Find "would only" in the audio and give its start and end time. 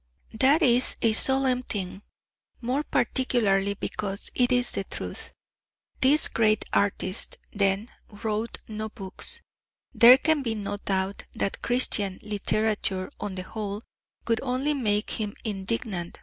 14.27-14.73